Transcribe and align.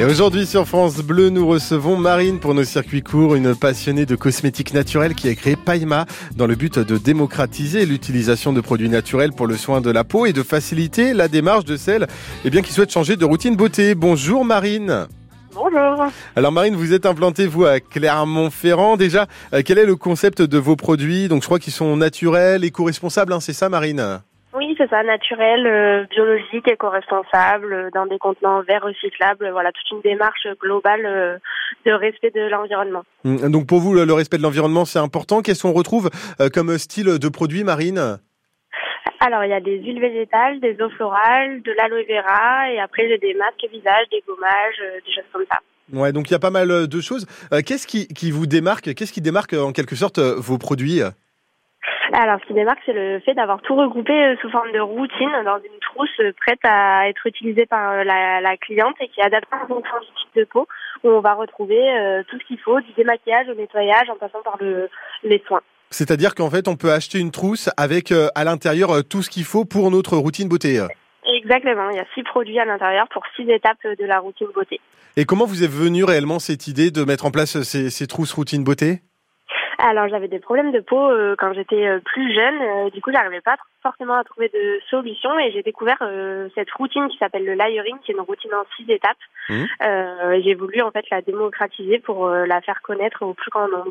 Et 0.00 0.04
aujourd'hui 0.04 0.46
sur 0.46 0.66
France 0.66 0.96
Bleu, 0.96 1.28
nous 1.28 1.46
recevons 1.46 1.96
Marine 1.96 2.40
pour 2.40 2.54
nos 2.54 2.64
circuits 2.64 3.02
courts, 3.02 3.36
une 3.36 3.54
passionnée 3.54 4.04
de 4.04 4.16
cosmétiques 4.16 4.74
naturels 4.74 5.14
qui 5.14 5.28
a 5.28 5.34
créé 5.36 5.54
Paima 5.54 6.06
dans 6.34 6.48
le 6.48 6.56
but 6.56 6.80
de 6.80 6.98
démocratiser 6.98 7.86
l'utilisation 7.86 8.52
de 8.52 8.60
produits 8.60 8.88
naturels 8.88 9.32
pour 9.32 9.46
le 9.46 9.56
soin 9.56 9.80
de 9.80 9.92
la 9.92 10.02
peau 10.02 10.26
et 10.26 10.32
de 10.32 10.42
faciliter 10.42 11.14
la 11.14 11.28
démarche 11.28 11.64
de 11.64 11.76
celles 11.76 12.08
eh 12.44 12.50
bien, 12.50 12.62
qui 12.62 12.72
souhaitent 12.72 12.90
changer 12.90 13.14
de 13.14 13.24
routine 13.24 13.54
beauté. 13.54 13.94
Bonjour 13.94 14.44
Marine. 14.44 15.06
Bonjour. 15.54 16.06
Alors 16.34 16.50
Marine, 16.50 16.74
vous 16.74 16.92
êtes 16.92 17.06
implantée 17.06 17.46
vous 17.46 17.66
à 17.66 17.78
Clermont-Ferrand. 17.78 18.96
Déjà, 18.96 19.28
euh, 19.52 19.62
quel 19.64 19.78
est 19.78 19.86
le 19.86 19.94
concept 19.94 20.42
de 20.42 20.58
vos 20.58 20.74
produits? 20.74 21.28
Donc 21.28 21.42
je 21.42 21.46
crois 21.46 21.60
qu'ils 21.60 21.72
sont 21.72 21.96
naturels, 21.96 22.64
éco-responsables, 22.64 23.32
hein, 23.32 23.40
c'est 23.40 23.52
ça 23.52 23.68
Marine? 23.68 24.20
C'est 24.82 24.90
ça, 24.90 25.02
naturel, 25.02 25.66
euh, 25.66 26.04
biologique, 26.10 26.66
éco-responsable, 26.68 27.72
euh, 27.72 27.90
dans 27.94 28.06
des 28.06 28.18
contenants 28.18 28.62
verts 28.62 28.82
recyclables. 28.82 29.50
Voilà, 29.50 29.70
toute 29.72 29.90
une 29.92 30.00
démarche 30.00 30.46
globale 30.60 31.06
euh, 31.06 31.38
de 31.86 31.92
respect 31.92 32.30
de 32.30 32.48
l'environnement. 32.48 33.04
Hum, 33.24 33.50
Donc 33.50 33.66
pour 33.66 33.78
vous, 33.78 33.94
le 33.94 34.12
respect 34.12 34.38
de 34.38 34.42
l'environnement, 34.42 34.84
c'est 34.84 34.98
important. 34.98 35.42
Qu'est-ce 35.42 35.62
qu'on 35.62 35.72
retrouve 35.72 36.10
comme 36.52 36.76
style 36.78 37.18
de 37.18 37.28
produit 37.28 37.64
Marine? 37.64 38.18
Alors, 39.20 39.44
il 39.44 39.50
y 39.50 39.54
a 39.54 39.60
des 39.60 39.78
huiles 39.78 40.00
végétales, 40.00 40.58
des 40.60 40.76
eaux 40.80 40.90
florales, 40.90 41.62
de 41.62 41.72
l'aloe 41.72 42.04
vera, 42.08 42.70
et 42.72 42.80
après 42.80 43.08
j'ai 43.08 43.18
des 43.18 43.34
masques 43.34 43.64
visage, 43.70 44.06
des 44.10 44.22
gommages, 44.26 45.02
des 45.06 45.12
choses 45.12 45.24
comme 45.32 45.44
ça. 45.50 45.58
Ouais, 45.92 46.12
donc 46.12 46.28
il 46.28 46.32
y 46.32 46.36
a 46.36 46.40
pas 46.40 46.50
mal 46.50 46.88
de 46.88 47.00
choses. 47.00 47.26
Qu'est-ce 47.64 47.86
qui, 47.86 48.08
qui 48.08 48.30
vous 48.32 48.46
démarque 48.46 48.94
Qu'est-ce 48.94 49.12
qui 49.12 49.20
démarque 49.20 49.52
en 49.52 49.72
quelque 49.72 49.94
sorte 49.94 50.18
vos 50.18 50.58
produits? 50.58 51.02
Alors, 52.14 52.38
ce 52.42 52.46
qui 52.46 52.52
démarque, 52.52 52.80
c'est 52.84 52.92
le 52.92 53.20
fait 53.20 53.32
d'avoir 53.32 53.62
tout 53.62 53.74
regroupé 53.74 54.12
euh, 54.12 54.36
sous 54.42 54.50
forme 54.50 54.70
de 54.72 54.80
routine 54.80 55.30
dans 55.46 55.56
une 55.56 55.80
trousse 55.80 56.10
euh, 56.20 56.32
prête 56.36 56.60
à 56.62 57.08
être 57.08 57.26
utilisée 57.26 57.64
par 57.64 57.90
euh, 57.90 58.04
la, 58.04 58.42
la 58.42 58.56
cliente 58.58 58.94
et 59.00 59.08
qui 59.08 59.20
est 59.20 59.24
adaptée 59.24 59.56
fonction 59.66 59.98
du 60.00 60.06
type 60.06 60.36
de 60.36 60.44
peau, 60.44 60.68
où 61.04 61.08
on 61.08 61.20
va 61.20 61.32
retrouver 61.32 61.80
tout 62.28 62.38
ce 62.38 62.44
qu'il 62.44 62.58
faut, 62.58 62.80
du 62.80 62.92
démaquillage 62.92 63.48
au 63.48 63.54
nettoyage, 63.54 64.10
en 64.10 64.16
passant 64.16 64.42
par 64.42 64.56
le, 64.60 64.90
les 65.24 65.42
soins. 65.46 65.62
C'est-à-dire 65.90 66.34
qu'en 66.34 66.50
fait, 66.50 66.68
on 66.68 66.76
peut 66.76 66.92
acheter 66.92 67.18
une 67.18 67.30
trousse 67.30 67.70
avec 67.76 68.12
à 68.12 68.44
l'intérieur 68.44 68.90
tout 69.08 69.22
ce 69.22 69.30
qu'il 69.30 69.44
faut 69.44 69.64
pour 69.64 69.90
notre 69.90 70.16
routine 70.16 70.48
beauté. 70.48 70.80
Exactement, 71.26 71.90
il 71.90 71.96
y 71.96 72.00
a 72.00 72.06
six 72.14 72.22
produits 72.22 72.58
à 72.58 72.64
l'intérieur 72.64 73.08
pour 73.08 73.22
six 73.36 73.48
étapes 73.50 73.84
de 73.84 74.04
la 74.04 74.18
routine 74.18 74.48
beauté. 74.54 74.80
Et 75.16 75.24
comment 75.24 75.44
vous 75.44 75.64
est 75.64 75.70
venue 75.70 76.04
réellement 76.04 76.38
cette 76.38 76.66
idée 76.66 76.90
de 76.90 77.04
mettre 77.04 77.26
en 77.26 77.30
place 77.30 77.62
ces, 77.62 77.90
ces 77.90 78.06
trousses 78.06 78.32
routine 78.32 78.64
beauté? 78.64 79.00
Alors 79.78 80.08
j'avais 80.08 80.28
des 80.28 80.38
problèmes 80.38 80.72
de 80.72 80.80
peau 80.80 81.10
euh, 81.10 81.34
quand 81.38 81.52
j'étais 81.54 81.86
euh, 81.86 82.00
plus 82.00 82.34
jeune, 82.34 82.54
euh, 82.60 82.90
du 82.90 83.00
coup 83.00 83.10
j'arrivais 83.12 83.40
pas 83.40 83.56
forcément 83.82 84.14
à 84.14 84.24
trouver 84.24 84.48
de 84.48 84.80
solution 84.90 85.38
et 85.38 85.50
j'ai 85.52 85.62
découvert 85.62 85.98
cette 86.54 86.70
routine 86.70 87.08
qui 87.08 87.18
s'appelle 87.18 87.44
le 87.44 87.54
layering, 87.54 87.96
qui 88.04 88.12
est 88.12 88.14
une 88.14 88.20
routine 88.20 88.54
en 88.54 88.64
six 88.76 88.88
étapes. 88.88 89.16
Et 89.50 90.42
j'ai 90.44 90.54
voulu 90.54 90.80
en 90.82 90.92
fait 90.92 91.04
la 91.10 91.20
démocratiser 91.20 91.98
pour 91.98 92.28
la 92.28 92.60
faire 92.60 92.80
connaître 92.82 93.22
au 93.22 93.34
plus 93.34 93.50
grand 93.50 93.66
nombre. 93.66 93.90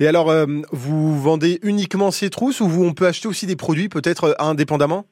Et 0.00 0.08
alors, 0.08 0.32
vous 0.72 1.20
vendez 1.20 1.58
uniquement 1.62 2.10
ces 2.10 2.30
trousses 2.30 2.62
ou 2.62 2.68
vous, 2.68 2.84
on 2.84 2.94
peut 2.94 3.06
acheter 3.06 3.28
aussi 3.28 3.46
des 3.46 3.56
produits 3.56 3.90
peut-être 3.90 4.34
indépendamment? 4.38 5.04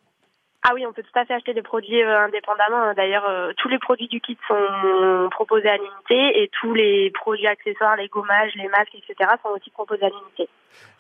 Ah 0.63 0.73
oui, 0.75 0.85
on 0.87 0.93
peut 0.93 1.03
tout 1.03 1.19
à 1.19 1.25
fait 1.25 1.35
acheter 1.35 1.55
des 1.55 1.63
produits 1.63 2.03
euh, 2.03 2.21
indépendamment. 2.25 2.93
D'ailleurs, 2.95 3.25
euh, 3.29 3.53
tous 3.57 3.69
les 3.69 3.79
produits 3.79 4.09
du 4.09 4.21
kit 4.21 4.37
sont 4.49 5.29
proposés 5.31 5.69
à 5.69 5.77
l'unité 5.77 6.43
et 6.43 6.51
tous 6.61 6.75
les 6.75 7.11
produits 7.13 7.47
accessoires, 7.47 7.97
les 7.97 8.09
gommages, 8.09 8.53
les 8.57 8.69
masques, 8.69 8.95
etc. 8.95 9.31
sont 9.43 9.51
aussi 9.51 9.71
proposés 9.71 10.05
à 10.05 10.09
l'unité. 10.09 10.49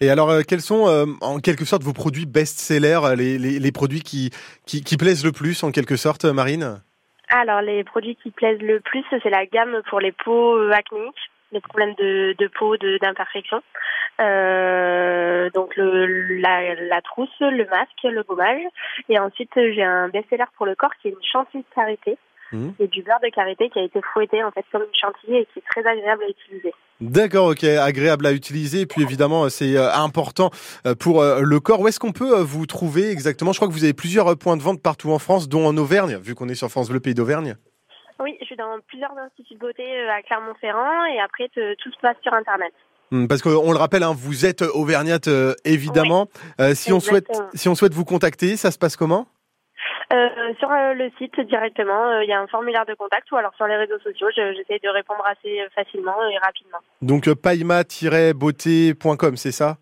Et 0.00 0.08
alors, 0.08 0.30
euh, 0.30 0.42
quels 0.46 0.60
sont 0.60 0.86
en 1.20 1.38
quelque 1.40 1.64
sorte 1.64 1.82
vos 1.82 1.92
produits 1.92 2.26
best-sellers, 2.26 3.16
les, 3.16 3.38
les, 3.38 3.58
les 3.58 3.72
produits 3.72 4.02
qui, 4.02 4.30
qui, 4.66 4.82
qui 4.84 4.96
plaisent 4.96 5.24
le 5.24 5.32
plus 5.32 5.64
en 5.64 5.72
quelque 5.72 5.96
sorte, 5.96 6.24
Marine? 6.24 6.80
Alors, 7.28 7.60
les 7.60 7.82
produits 7.82 8.16
qui 8.22 8.30
plaisent 8.30 8.62
le 8.62 8.78
plus, 8.78 9.04
c'est 9.10 9.30
la 9.30 9.46
gamme 9.46 9.82
pour 9.90 9.98
les 9.98 10.12
peaux 10.12 10.70
acnéiques, 10.70 11.30
les 11.50 11.60
problèmes 11.60 11.94
de, 11.94 12.36
de 12.38 12.46
peau, 12.48 12.76
de- 12.76 12.98
d'imperfection. 13.02 13.62
Le, 15.76 16.06
la, 16.40 16.74
la 16.74 17.00
trousse, 17.02 17.28
le 17.40 17.66
masque, 17.66 18.02
le 18.04 18.22
gommage. 18.22 18.62
Et 19.08 19.18
ensuite, 19.18 19.52
j'ai 19.54 19.82
un 19.82 20.08
best-seller 20.08 20.44
pour 20.56 20.66
le 20.66 20.74
corps 20.74 20.94
qui 21.00 21.08
est 21.08 21.12
une 21.12 21.24
chantilly 21.32 21.62
de 21.62 21.74
karité. 21.74 22.18
Mhm. 22.52 22.74
C'est 22.78 22.88
du 22.88 23.02
beurre 23.02 23.20
de 23.22 23.28
karité 23.28 23.70
qui 23.70 23.78
a 23.78 23.82
été 23.82 24.00
fouetté 24.12 24.42
en 24.42 24.50
fait 24.52 24.64
comme 24.70 24.82
une 24.82 24.98
chantilly 24.98 25.38
et 25.38 25.46
qui 25.46 25.58
est 25.58 25.64
très 25.68 25.84
agréable 25.86 26.22
à 26.24 26.28
utiliser. 26.28 26.72
D'accord, 27.00 27.48
ok, 27.48 27.64
agréable 27.64 28.26
à 28.26 28.32
utiliser. 28.32 28.82
Et 28.82 28.86
puis 28.86 29.02
évidemment, 29.02 29.44
euh, 29.44 29.48
c'est 29.48 29.76
euh, 29.76 29.92
important 29.92 30.50
euh, 30.86 30.94
pour 30.94 31.22
le 31.22 31.60
corps. 31.60 31.80
Où 31.80 31.88
est-ce 31.88 32.00
qu'on 32.00 32.12
peut 32.12 32.40
vous 32.40 32.66
trouver 32.66 33.10
exactement? 33.10 33.52
Je 33.52 33.58
crois 33.58 33.68
que 33.68 33.72
vous 33.72 33.84
avez 33.84 33.94
plusieurs 33.94 34.36
points 34.38 34.56
de 34.56 34.62
vente 34.62 34.82
partout 34.82 35.10
en 35.10 35.18
France, 35.18 35.48
dont 35.48 35.66
en 35.66 35.76
Auvergne, 35.76 36.16
vu 36.16 36.34
qu'on 36.34 36.48
est 36.48 36.54
sur 36.54 36.68
France 36.68 36.88
Bleu 36.88 37.00
Pays 37.00 37.14
d'Auvergne. 37.14 37.56
Oui, 38.18 38.36
je 38.40 38.46
suis 38.46 38.56
dans 38.56 38.78
plusieurs 38.86 39.12
instituts 39.18 39.54
de 39.54 39.58
beauté 39.58 39.84
à 40.08 40.22
Clermont-Ferrand 40.22 41.04
et 41.04 41.20
après 41.20 41.48
tout 41.48 41.90
se 41.92 42.00
passe 42.00 42.16
sur 42.22 42.32
Internet. 42.32 42.72
Hum, 43.12 43.28
Parce 43.28 43.42
qu'on 43.42 43.72
le 43.72 43.78
rappelle, 43.78 44.02
hein, 44.02 44.14
vous 44.16 44.46
êtes 44.46 44.62
auvergnate 44.62 45.28
euh, 45.28 45.54
évidemment. 45.64 46.28
Euh, 46.60 46.74
si 46.74 46.92
on 46.92 47.00
souhaite, 47.00 47.28
si 47.54 47.68
on 47.68 47.74
souhaite 47.74 47.94
vous 47.94 48.04
contacter, 48.04 48.56
ça 48.56 48.70
se 48.70 48.78
passe 48.78 48.96
comment? 48.96 49.26
Euh, 50.12 50.28
sur 50.60 50.70
euh, 50.70 50.94
le 50.94 51.10
site 51.18 51.38
directement, 51.48 52.20
il 52.20 52.28
y 52.28 52.32
a 52.32 52.40
un 52.40 52.46
formulaire 52.46 52.86
de 52.86 52.94
contact 52.94 53.30
ou 53.32 53.36
alors 53.36 53.52
sur 53.56 53.66
les 53.66 53.76
réseaux 53.76 53.98
sociaux, 53.98 54.28
je- 54.36 54.54
j'essaie 54.54 54.78
de 54.82 54.88
répondre 54.88 55.22
assez 55.26 55.58
facilement 55.74 56.14
et 56.30 56.38
rapidement. 56.38 56.78
Donc 57.02 57.32
paima-beauté.com, 57.34 59.36
c'est 59.36 59.50
ça? 59.52 59.78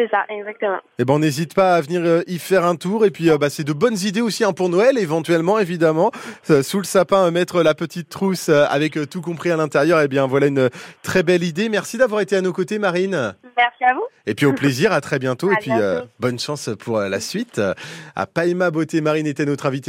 C'est 0.00 0.08
ça, 0.10 0.24
exactement. 0.30 0.78
Eh 0.98 1.04
ben, 1.04 1.14
on 1.14 1.18
n'hésite 1.18 1.54
pas 1.54 1.74
à 1.74 1.80
venir 1.80 2.00
euh, 2.02 2.22
y 2.26 2.38
faire 2.38 2.64
un 2.64 2.76
tour. 2.76 3.04
Et 3.04 3.10
puis, 3.10 3.28
euh, 3.28 3.36
bah, 3.36 3.50
c'est 3.50 3.64
de 3.64 3.72
bonnes 3.72 3.98
idées 3.98 4.22
aussi 4.22 4.44
hein, 4.44 4.52
pour 4.52 4.70
Noël, 4.70 4.96
éventuellement, 4.96 5.58
évidemment. 5.58 6.10
Euh, 6.48 6.62
sous 6.62 6.78
le 6.78 6.84
sapin, 6.84 7.30
mettre 7.30 7.62
la 7.62 7.74
petite 7.74 8.08
trousse 8.08 8.48
avec 8.48 8.98
tout 9.10 9.20
compris 9.20 9.50
à 9.50 9.56
l'intérieur. 9.56 10.00
Eh 10.00 10.08
bien, 10.08 10.26
voilà 10.26 10.46
une 10.46 10.70
très 11.02 11.22
belle 11.22 11.44
idée. 11.44 11.68
Merci 11.68 11.98
d'avoir 11.98 12.22
été 12.22 12.34
à 12.34 12.40
nos 12.40 12.52
côtés, 12.52 12.78
Marine. 12.78 13.34
Merci 13.56 13.84
à 13.84 13.94
vous. 13.94 14.04
Et 14.26 14.34
puis, 14.34 14.46
au 14.46 14.52
plaisir. 14.52 14.92
À 14.92 15.00
très 15.00 15.18
bientôt. 15.18 15.50
À 15.50 15.54
et 15.54 15.56
puis, 15.56 15.72
bonne 16.20 16.38
chance 16.38 16.70
pour 16.78 16.98
la 16.98 17.20
suite. 17.20 17.60
À 18.14 18.26
Paima 18.26 18.70
Beauté, 18.70 19.00
Marine 19.00 19.26
était 19.26 19.44
notre 19.44 19.66
invitée. 19.66 19.88